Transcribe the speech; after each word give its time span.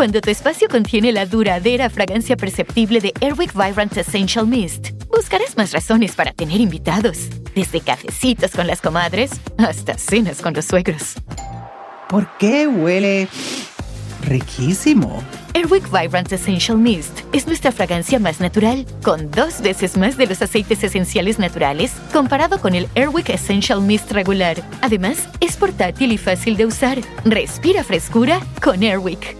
Cuando 0.00 0.22
tu 0.22 0.30
espacio 0.30 0.66
contiene 0.66 1.12
la 1.12 1.26
duradera 1.26 1.90
fragancia 1.90 2.34
perceptible 2.34 3.02
de 3.02 3.12
Airwick 3.20 3.52
Vibrant 3.52 3.94
Essential 3.98 4.46
Mist, 4.46 4.92
buscarás 5.14 5.58
más 5.58 5.72
razones 5.72 6.14
para 6.14 6.32
tener 6.32 6.58
invitados, 6.58 7.28
desde 7.54 7.82
cafecitos 7.82 8.52
con 8.52 8.66
las 8.66 8.80
comadres 8.80 9.30
hasta 9.58 9.98
cenas 9.98 10.40
con 10.40 10.54
los 10.54 10.64
suegros. 10.64 11.16
¿Por 12.08 12.26
qué 12.38 12.66
huele 12.66 13.28
riquísimo? 14.22 15.22
Airwick 15.52 15.84
Vibrant 15.90 16.32
Essential 16.32 16.78
Mist 16.78 17.20
es 17.34 17.46
nuestra 17.46 17.70
fragancia 17.70 18.18
más 18.18 18.40
natural, 18.40 18.86
con 19.02 19.30
dos 19.30 19.60
veces 19.60 19.98
más 19.98 20.16
de 20.16 20.28
los 20.28 20.40
aceites 20.40 20.82
esenciales 20.82 21.38
naturales 21.38 21.92
comparado 22.10 22.58
con 22.58 22.74
el 22.74 22.88
Airwick 22.94 23.28
Essential 23.28 23.82
Mist 23.82 24.12
regular. 24.12 24.66
Además, 24.80 25.28
es 25.40 25.58
portátil 25.58 26.10
y 26.10 26.16
fácil 26.16 26.56
de 26.56 26.64
usar. 26.64 27.00
Respira 27.26 27.84
frescura 27.84 28.40
con 28.62 28.82
Airwick. 28.82 29.39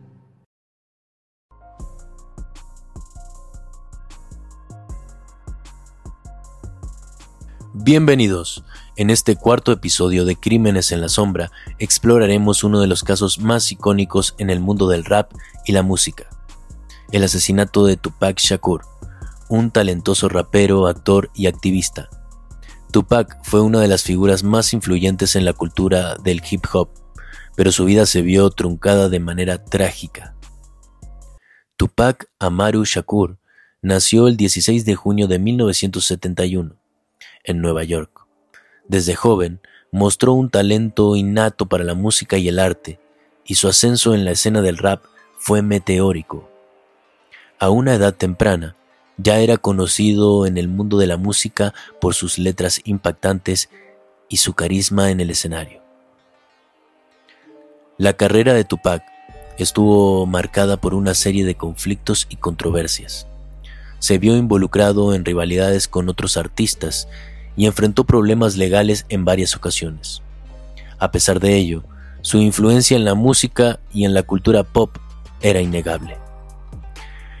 Bienvenidos. 7.73 8.65
En 8.97 9.09
este 9.09 9.37
cuarto 9.37 9.71
episodio 9.71 10.25
de 10.25 10.35
Crímenes 10.35 10.91
en 10.91 10.99
la 10.99 11.07
Sombra 11.07 11.51
exploraremos 11.79 12.65
uno 12.65 12.81
de 12.81 12.87
los 12.87 13.05
casos 13.05 13.39
más 13.39 13.71
icónicos 13.71 14.35
en 14.39 14.49
el 14.49 14.59
mundo 14.59 14.89
del 14.89 15.05
rap 15.05 15.31
y 15.65 15.71
la 15.71 15.81
música. 15.81 16.27
El 17.13 17.23
asesinato 17.23 17.85
de 17.85 17.95
Tupac 17.95 18.37
Shakur, 18.37 18.81
un 19.47 19.71
talentoso 19.71 20.27
rapero, 20.27 20.85
actor 20.85 21.31
y 21.33 21.47
activista. 21.47 22.09
Tupac 22.91 23.39
fue 23.43 23.61
una 23.61 23.79
de 23.79 23.87
las 23.87 24.03
figuras 24.03 24.43
más 24.43 24.73
influyentes 24.73 25.37
en 25.37 25.45
la 25.45 25.53
cultura 25.53 26.15
del 26.15 26.41
hip 26.51 26.65
hop, 26.73 26.89
pero 27.55 27.71
su 27.71 27.85
vida 27.85 28.05
se 28.05 28.21
vio 28.21 28.49
truncada 28.49 29.07
de 29.07 29.21
manera 29.21 29.63
trágica. 29.63 30.35
Tupac 31.77 32.29
Amaru 32.37 32.83
Shakur 32.83 33.37
nació 33.81 34.27
el 34.27 34.35
16 34.35 34.83
de 34.83 34.95
junio 34.95 35.29
de 35.29 35.39
1971 35.39 36.80
en 37.43 37.61
Nueva 37.61 37.83
York. 37.83 38.25
Desde 38.87 39.15
joven 39.15 39.59
mostró 39.91 40.33
un 40.33 40.49
talento 40.49 41.15
innato 41.15 41.67
para 41.67 41.83
la 41.83 41.93
música 41.93 42.37
y 42.37 42.47
el 42.47 42.59
arte, 42.59 42.99
y 43.45 43.55
su 43.55 43.67
ascenso 43.67 44.13
en 44.13 44.25
la 44.25 44.31
escena 44.31 44.61
del 44.61 44.77
rap 44.77 45.03
fue 45.37 45.61
meteórico. 45.61 46.49
A 47.59 47.69
una 47.69 47.93
edad 47.93 48.13
temprana, 48.13 48.75
ya 49.17 49.39
era 49.39 49.57
conocido 49.57 50.45
en 50.45 50.57
el 50.57 50.67
mundo 50.67 50.97
de 50.97 51.07
la 51.07 51.17
música 51.17 51.73
por 51.99 52.13
sus 52.13 52.39
letras 52.39 52.81
impactantes 52.85 53.69
y 54.29 54.37
su 54.37 54.53
carisma 54.53 55.11
en 55.11 55.19
el 55.19 55.29
escenario. 55.29 55.81
La 57.97 58.13
carrera 58.13 58.53
de 58.53 58.63
Tupac 58.63 59.03
estuvo 59.57 60.25
marcada 60.25 60.77
por 60.77 60.93
una 60.93 61.13
serie 61.13 61.45
de 61.45 61.55
conflictos 61.55 62.25
y 62.29 62.37
controversias. 62.37 63.27
Se 64.01 64.17
vio 64.17 64.35
involucrado 64.35 65.13
en 65.13 65.23
rivalidades 65.25 65.87
con 65.87 66.09
otros 66.09 66.35
artistas 66.35 67.07
y 67.55 67.67
enfrentó 67.67 68.03
problemas 68.03 68.57
legales 68.57 69.05
en 69.09 69.25
varias 69.25 69.55
ocasiones. 69.55 70.23
A 70.97 71.11
pesar 71.11 71.39
de 71.39 71.55
ello, 71.55 71.83
su 72.21 72.39
influencia 72.39 72.97
en 72.97 73.05
la 73.05 73.13
música 73.13 73.79
y 73.93 74.05
en 74.05 74.15
la 74.15 74.23
cultura 74.23 74.63
pop 74.63 74.97
era 75.39 75.61
innegable. 75.61 76.17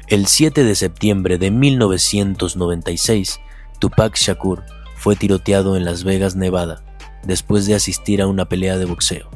El 0.07 0.27
7 0.27 0.63
de 0.63 0.75
septiembre 0.75 1.39
de 1.39 1.49
1996, 1.49 3.39
Tupac 3.79 4.15
Shakur 4.15 4.63
fue 4.97 5.15
tiroteado 5.15 5.75
en 5.75 5.83
Las 5.83 6.03
Vegas, 6.03 6.35
Nevada, 6.35 6.83
después 7.23 7.65
de 7.65 7.73
asistir 7.73 8.21
a 8.21 8.27
una 8.27 8.45
pelea 8.45 8.77
de 8.77 8.85
boxeo. 8.85 9.31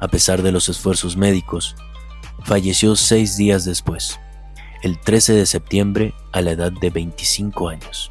A 0.00 0.08
pesar 0.08 0.42
de 0.42 0.50
los 0.50 0.68
esfuerzos 0.68 1.16
médicos, 1.16 1.76
falleció 2.42 2.96
seis 2.96 3.36
días 3.36 3.64
después, 3.64 4.18
el 4.82 5.00
13 5.00 5.32
de 5.32 5.46
septiembre 5.46 6.14
a 6.32 6.40
la 6.40 6.52
edad 6.52 6.72
de 6.72 6.90
25 6.90 7.68
años. 7.68 8.10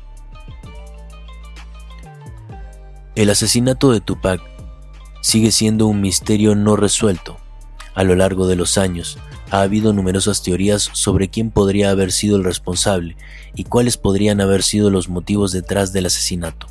El 3.16 3.30
asesinato 3.30 3.92
de 3.92 4.02
Tupac 4.02 4.42
sigue 5.22 5.52
siendo 5.52 5.88
un 5.88 6.02
misterio 6.02 6.53
no 6.56 6.76
resuelto. 6.76 7.38
A 7.94 8.03
lo 8.03 8.16
largo 8.16 8.46
de 8.46 8.58
los 8.58 8.78
años, 8.78 9.18
ha 9.52 9.62
habido 9.62 9.94
numerosas 9.94 10.44
teorías 10.44 10.90
sobre 10.92 11.30
quién 11.30 11.50
podría 11.50 11.92
haber 11.92 12.12
sido 12.12 12.36
el 12.36 12.44
responsable 12.44 13.16
y 13.56 13.64
cuáles 13.64 13.97
podrían 13.97 14.42
haber 14.42 14.64
sido 14.64 14.90
los 14.90 15.08
motivos 15.08 15.52
detrás 15.52 15.94
del 15.94 16.08
asesinato. 16.08 16.68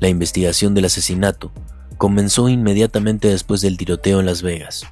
La 0.00 0.08
investigación 0.08 0.74
del 0.74 0.86
asesinato 0.86 1.52
comenzó 1.98 2.48
inmediatamente 2.48 3.28
después 3.28 3.60
del 3.60 3.76
tiroteo 3.76 4.20
en 4.20 4.26
Las 4.26 4.42
Vegas. 4.42 4.86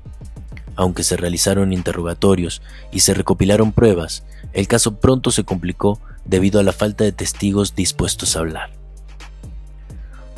Aunque 0.77 1.03
se 1.03 1.17
realizaron 1.17 1.73
interrogatorios 1.73 2.63
y 2.93 3.01
se 3.01 3.15
recopilaron 3.15 3.73
pruebas, 3.73 4.25
el 4.53 4.69
caso 4.69 5.01
pronto 5.01 5.31
se 5.31 5.45
complicó 5.45 6.01
debido 6.25 6.61
a 6.61 6.63
la 6.63 6.73
falta 6.73 7.05
de 7.05 7.13
testigos 7.13 7.75
dispuestos 7.75 8.37
a 8.37 8.41
hablar. 8.41 8.73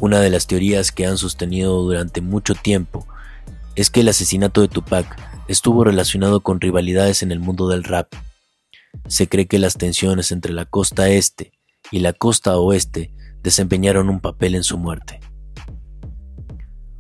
Una 0.01 0.21
de 0.21 0.31
las 0.31 0.47
teorías 0.47 0.93
que 0.93 1.07
han 1.07 1.19
sostenido 1.19 1.83
durante 1.83 2.21
mucho 2.21 2.55
tiempo 2.55 3.07
es 3.75 3.91
que 3.91 4.01
el 4.01 4.09
asesinato 4.09 4.61
de 4.61 4.69
Tupac 4.69 5.07
estuvo 5.49 5.83
relacionado 5.83 6.41
con 6.41 6.61
rivalidades 6.61 7.23
en 7.23 7.33
el 7.33 7.41
mundo 7.41 7.69
del 7.69 7.83
rap. 7.83 8.13
Se 9.09 9.29
cree 9.29 9.47
que 9.47 9.59
las 9.59 9.75
tensiones 9.75 10.31
entre 10.31 10.53
la 10.53 10.67
costa 10.67 11.09
este 11.09 11.53
y 11.91 11.99
la 11.99 12.13
costa 12.13 12.57
oeste 12.59 13.13
desempeñaron 13.43 14.09
un 14.09 14.21
papel 14.21 14.55
en 14.55 14.63
su 14.63 14.79
muerte. 14.79 15.21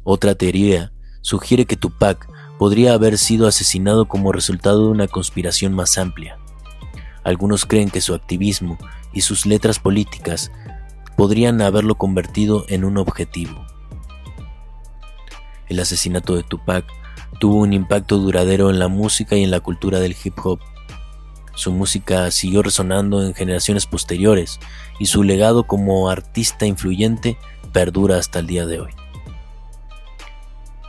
Otra 0.02 0.34
teoría 0.34 0.92
sugiere 1.20 1.66
que 1.66 1.76
Tupac 1.76 2.28
podría 2.58 2.92
haber 2.92 3.18
sido 3.18 3.46
asesinado 3.46 4.08
como 4.08 4.32
resultado 4.32 4.84
de 4.84 4.90
una 4.90 5.08
conspiración 5.08 5.72
más 5.72 5.96
amplia. 5.96 6.38
Algunos 7.24 7.64
creen 7.64 7.90
que 7.90 8.00
su 8.00 8.14
activismo 8.14 8.78
y 9.12 9.20
sus 9.20 9.46
letras 9.46 9.78
políticas 9.78 10.50
podrían 11.16 11.60
haberlo 11.62 11.96
convertido 11.96 12.64
en 12.68 12.84
un 12.84 12.98
objetivo. 12.98 13.64
El 15.68 15.80
asesinato 15.80 16.34
de 16.34 16.42
Tupac 16.42 16.84
tuvo 17.38 17.56
un 17.56 17.72
impacto 17.72 18.18
duradero 18.18 18.70
en 18.70 18.78
la 18.78 18.88
música 18.88 19.36
y 19.36 19.44
en 19.44 19.50
la 19.50 19.60
cultura 19.60 20.00
del 20.00 20.16
hip 20.22 20.34
hop. 20.42 20.60
Su 21.54 21.72
música 21.72 22.30
siguió 22.30 22.62
resonando 22.62 23.24
en 23.24 23.34
generaciones 23.34 23.86
posteriores 23.86 24.58
y 24.98 25.06
su 25.06 25.22
legado 25.22 25.64
como 25.64 26.08
artista 26.08 26.66
influyente 26.66 27.36
perdura 27.72 28.16
hasta 28.16 28.38
el 28.38 28.46
día 28.46 28.66
de 28.66 28.80
hoy. 28.80 28.92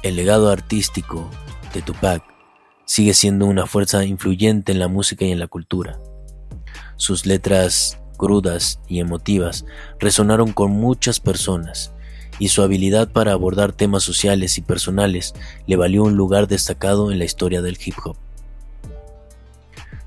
El 0.01 0.15
legado 0.15 0.49
artístico 0.49 1.29
de 1.73 1.81
Tupac 1.81 2.23
sigue 2.85 3.13
siendo 3.13 3.45
una 3.45 3.67
fuerza 3.67 4.03
influyente 4.05 4.71
en 4.71 4.79
la 4.79 4.87
música 4.87 5.25
y 5.25 5.31
en 5.31 5.39
la 5.39 5.47
cultura. 5.47 5.99
Sus 6.97 7.25
letras 7.25 7.99
crudas 8.17 8.79
y 8.87 8.99
emotivas 8.99 9.65
resonaron 9.99 10.51
con 10.51 10.71
muchas 10.71 11.19
personas, 11.19 11.93
y 12.39 12.49
su 12.49 12.61
habilidad 12.61 13.09
para 13.11 13.33
abordar 13.33 13.73
temas 13.73 14.03
sociales 14.03 14.57
y 14.57 14.61
personales 14.61 15.33
le 15.67 15.75
valió 15.75 16.03
un 16.03 16.15
lugar 16.15 16.47
destacado 16.47 17.11
en 17.11 17.19
la 17.19 17.25
historia 17.25 17.61
del 17.61 17.77
hip 17.83 17.95
hop. 18.03 18.17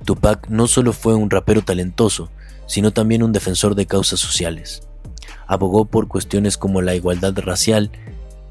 Tupac 0.04 0.48
no 0.48 0.66
solo 0.66 0.92
fue 0.92 1.14
un 1.14 1.30
rapero 1.30 1.62
talentoso, 1.62 2.30
sino 2.66 2.92
también 2.92 3.22
un 3.22 3.32
defensor 3.32 3.74
de 3.74 3.86
causas 3.86 4.18
sociales. 4.18 4.82
Abogó 5.46 5.84
por 5.84 6.08
cuestiones 6.08 6.56
como 6.56 6.82
la 6.82 6.94
igualdad 6.94 7.38
racial 7.38 7.90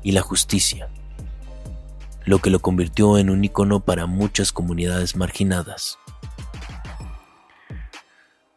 y 0.03 0.11
la 0.11 0.21
justicia, 0.21 0.89
lo 2.31 2.39
que 2.39 2.49
lo 2.49 2.59
convirtió 2.59 3.17
en 3.17 3.29
un 3.29 3.43
icono 3.43 3.81
para 3.81 4.05
muchas 4.05 4.53
comunidades 4.53 5.17
marginadas. 5.17 5.99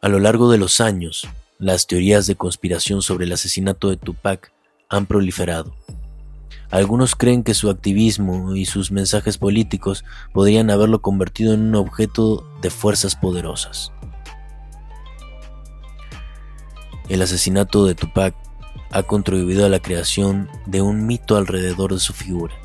A 0.01 0.07
lo 0.07 0.19
largo 0.19 0.49
de 0.49 0.57
los 0.57 0.79
años, 0.79 1.27
las 1.59 1.85
teorías 1.85 2.25
de 2.25 2.37
conspiración 2.37 3.01
sobre 3.01 3.25
el 3.25 3.33
asesinato 3.33 3.89
de 3.89 3.97
Tupac 3.97 4.53
han 4.87 5.07
proliferado. 5.07 5.75
Algunos 6.71 7.17
creen 7.17 7.43
que 7.43 7.53
su 7.53 7.69
activismo 7.69 8.55
y 8.55 8.63
sus 8.63 8.93
mensajes 8.93 9.37
políticos 9.37 10.05
podrían 10.31 10.69
haberlo 10.69 11.01
convertido 11.01 11.53
en 11.53 11.59
un 11.59 11.75
objeto 11.75 12.47
de 12.61 12.69
fuerzas 12.69 13.17
poderosas. 13.17 13.91
El 17.09 17.21
asesinato 17.21 17.85
de 17.85 17.95
Tupac 17.95 18.35
ha 18.91 19.03
contribuido 19.03 19.65
a 19.65 19.69
la 19.69 19.81
creación 19.81 20.49
de 20.65 20.81
un 20.81 21.05
mito 21.05 21.35
alrededor 21.35 21.91
de 21.91 21.99
su 21.99 22.13
figura. 22.13 22.55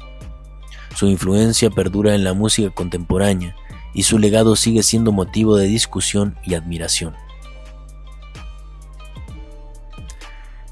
Su 0.95 1.07
influencia 1.07 1.71
perdura 1.71 2.15
en 2.15 2.25
la 2.25 2.35
música 2.35 2.71
contemporánea 2.71 3.57
y 3.95 4.03
su 4.05 4.19
legado 4.19 4.57
sigue 4.57 4.83
siendo 4.83 5.13
motivo 5.13 5.57
de 5.57 5.67
discusión 5.67 6.37
y 6.45 6.55
admiración. 6.55 7.15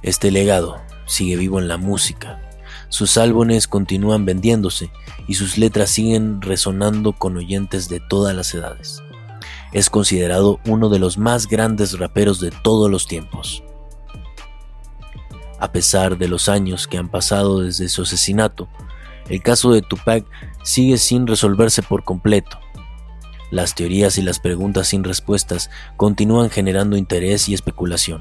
Este 0.03 0.31
legado 0.31 0.81
sigue 1.07 1.37
vivo 1.37 1.59
en 1.59 1.69
la 1.69 1.77
música. 1.77 2.41
Sus 2.89 3.19
álbumes 3.19 3.67
continúan 3.67 4.25
vendiéndose 4.25 4.91
y 5.27 5.35
sus 5.35 5.59
letras 5.59 5.91
siguen 5.91 6.41
resonando 6.41 7.13
con 7.13 7.37
oyentes 7.37 7.89
de 7.89 8.01
todas 8.01 8.35
las 8.35 8.55
edades. 8.55 9.03
Es 9.73 9.91
considerado 9.91 10.61
uno 10.67 10.89
de 10.89 10.99
los 10.99 11.19
más 11.19 11.47
grandes 11.47 11.99
raperos 11.99 12.41
de 12.41 12.51
todos 12.51 12.91
los 12.91 13.07
tiempos. 13.07 13.63
A 15.59 15.73
pesar 15.73 16.17
de 16.17 16.29
los 16.29 16.49
años 16.49 16.87
que 16.87 16.97
han 16.97 17.11
pasado 17.11 17.61
desde 17.61 17.89
su 17.89 18.03
asesinato, 18.03 18.69
el 19.29 19.43
caso 19.43 19.73
de 19.73 19.83
Tupac 19.83 20.25
sigue 20.63 20.99
sin 20.99 21.27
resolverse 21.27 21.83
por 21.83 22.05
completo. 22.05 22.59
Las 23.51 23.75
teorías 23.75 24.19
y 24.19 24.23
las 24.23 24.41
preguntas 24.41 24.89
sin 24.89 25.05
respuestas 25.05 25.71
continúan 25.97 26.51
generando 26.51 26.97
interés 26.97 27.49
y 27.49 27.55
especulación. 27.55 28.21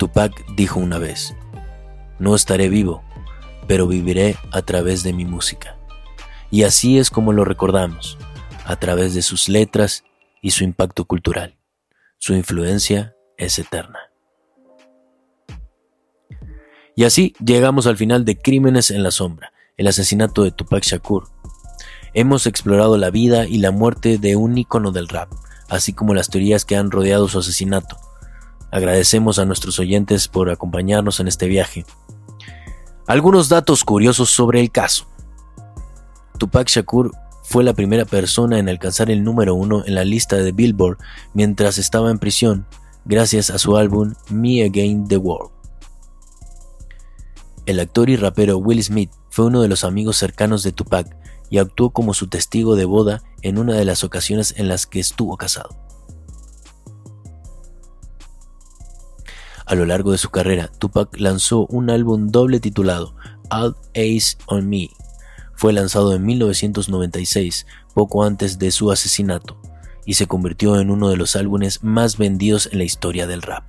Tupac 0.00 0.46
dijo 0.56 0.80
una 0.80 0.96
vez, 0.96 1.36
no 2.18 2.34
estaré 2.34 2.70
vivo, 2.70 3.02
pero 3.68 3.86
viviré 3.86 4.34
a 4.50 4.62
través 4.62 5.02
de 5.02 5.12
mi 5.12 5.26
música. 5.26 5.76
Y 6.50 6.62
así 6.62 6.98
es 6.98 7.10
como 7.10 7.34
lo 7.34 7.44
recordamos, 7.44 8.16
a 8.64 8.76
través 8.76 9.12
de 9.12 9.20
sus 9.20 9.50
letras 9.50 10.04
y 10.40 10.52
su 10.52 10.64
impacto 10.64 11.04
cultural. 11.04 11.58
Su 12.16 12.32
influencia 12.32 13.14
es 13.36 13.58
eterna. 13.58 13.98
Y 16.96 17.04
así 17.04 17.34
llegamos 17.44 17.86
al 17.86 17.98
final 17.98 18.24
de 18.24 18.38
Crímenes 18.38 18.90
en 18.90 19.02
la 19.02 19.10
Sombra, 19.10 19.52
el 19.76 19.86
asesinato 19.86 20.44
de 20.44 20.50
Tupac 20.50 20.82
Shakur. 20.82 21.28
Hemos 22.14 22.46
explorado 22.46 22.96
la 22.96 23.10
vida 23.10 23.46
y 23.46 23.58
la 23.58 23.70
muerte 23.70 24.16
de 24.16 24.34
un 24.36 24.56
ícono 24.56 24.92
del 24.92 25.08
rap, 25.08 25.30
así 25.68 25.92
como 25.92 26.14
las 26.14 26.30
teorías 26.30 26.64
que 26.64 26.76
han 26.76 26.90
rodeado 26.90 27.28
su 27.28 27.40
asesinato 27.40 27.98
Agradecemos 28.70 29.38
a 29.38 29.44
nuestros 29.44 29.78
oyentes 29.78 30.28
por 30.28 30.50
acompañarnos 30.50 31.20
en 31.20 31.28
este 31.28 31.46
viaje. 31.46 31.84
Algunos 33.06 33.48
datos 33.48 33.84
curiosos 33.84 34.30
sobre 34.30 34.60
el 34.60 34.70
caso. 34.70 35.06
Tupac 36.38 36.68
Shakur 36.68 37.12
fue 37.42 37.64
la 37.64 37.74
primera 37.74 38.04
persona 38.04 38.58
en 38.58 38.68
alcanzar 38.68 39.10
el 39.10 39.24
número 39.24 39.56
uno 39.56 39.82
en 39.84 39.96
la 39.96 40.04
lista 40.04 40.36
de 40.36 40.52
Billboard 40.52 40.98
mientras 41.34 41.78
estaba 41.78 42.10
en 42.10 42.20
prisión, 42.20 42.66
gracias 43.04 43.50
a 43.50 43.58
su 43.58 43.76
álbum 43.76 44.14
Me 44.30 44.62
Again 44.62 45.08
the 45.08 45.16
World. 45.16 45.50
El 47.66 47.80
actor 47.80 48.08
y 48.08 48.16
rapero 48.16 48.58
Will 48.58 48.82
Smith 48.82 49.10
fue 49.30 49.46
uno 49.46 49.62
de 49.62 49.68
los 49.68 49.84
amigos 49.84 50.16
cercanos 50.16 50.62
de 50.62 50.72
Tupac 50.72 51.16
y 51.50 51.58
actuó 51.58 51.90
como 51.90 52.14
su 52.14 52.28
testigo 52.28 52.76
de 52.76 52.84
boda 52.84 53.22
en 53.42 53.58
una 53.58 53.74
de 53.74 53.84
las 53.84 54.04
ocasiones 54.04 54.54
en 54.56 54.68
las 54.68 54.86
que 54.86 55.00
estuvo 55.00 55.36
casado. 55.36 55.89
A 59.70 59.76
lo 59.76 59.86
largo 59.86 60.10
de 60.10 60.18
su 60.18 60.30
carrera, 60.30 60.66
Tupac 60.66 61.16
lanzó 61.16 61.64
un 61.66 61.90
álbum 61.90 62.32
doble 62.32 62.58
titulado 62.58 63.14
All 63.52 63.76
Ace 63.90 64.36
on 64.46 64.68
Me. 64.68 64.90
Fue 65.54 65.72
lanzado 65.72 66.12
en 66.12 66.26
1996, 66.26 67.68
poco 67.94 68.24
antes 68.24 68.58
de 68.58 68.72
su 68.72 68.90
asesinato, 68.90 69.60
y 70.04 70.14
se 70.14 70.26
convirtió 70.26 70.80
en 70.80 70.90
uno 70.90 71.08
de 71.08 71.16
los 71.16 71.36
álbumes 71.36 71.84
más 71.84 72.18
vendidos 72.18 72.68
en 72.72 72.78
la 72.78 72.84
historia 72.84 73.28
del 73.28 73.42
rap. 73.42 73.62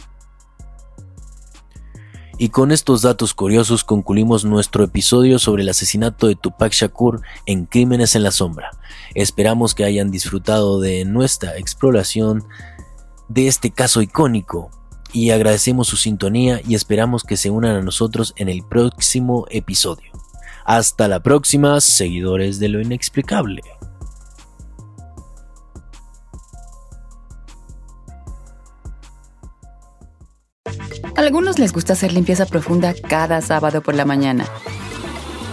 Y 2.39 2.49
con 2.49 2.71
estos 2.71 3.03
datos 3.03 3.35
curiosos 3.35 3.83
concluimos 3.83 4.43
nuestro 4.43 4.83
episodio 4.83 5.37
sobre 5.37 5.61
el 5.61 5.69
asesinato 5.69 6.25
de 6.25 6.35
Tupac 6.35 6.73
Shakur 6.73 7.21
en 7.45 7.67
Crímenes 7.67 8.15
en 8.15 8.23
la 8.23 8.31
Sombra. 8.31 8.71
Esperamos 9.13 9.75
que 9.75 9.83
hayan 9.83 10.09
disfrutado 10.09 10.81
de 10.81 11.05
nuestra 11.05 11.57
exploración 11.57 12.43
de 13.29 13.45
este 13.45 13.69
caso 13.69 14.01
icónico 14.01 14.71
y 15.13 15.31
agradecemos 15.31 15.87
su 15.87 15.97
sintonía 15.97 16.61
y 16.67 16.75
esperamos 16.75 17.23
que 17.23 17.37
se 17.37 17.49
unan 17.49 17.75
a 17.75 17.81
nosotros 17.81 18.33
en 18.37 18.49
el 18.49 18.63
próximo 18.63 19.45
episodio. 19.49 20.11
Hasta 20.65 21.07
la 21.07 21.21
próxima, 21.21 21.81
seguidores 21.81 22.59
de 22.59 22.69
lo 22.69 22.81
inexplicable. 22.81 23.61
A 31.15 31.19
algunos 31.19 31.59
les 31.59 31.73
gusta 31.73 31.93
hacer 31.93 32.13
limpieza 32.13 32.45
profunda 32.45 32.93
cada 32.93 33.41
sábado 33.41 33.81
por 33.81 33.95
la 33.95 34.05
mañana. 34.05 34.45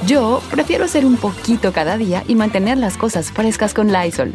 Yo 0.07 0.41
prefiero 0.51 0.85
hacer 0.85 1.05
un 1.05 1.17
poquito 1.17 1.73
cada 1.73 1.99
día 1.99 2.25
y 2.27 2.35
mantener 2.35 2.79
las 2.79 2.97
cosas 2.97 3.31
frescas 3.31 3.75
con 3.75 3.93
Lysol. 3.93 4.35